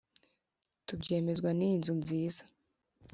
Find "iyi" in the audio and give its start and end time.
1.65-1.75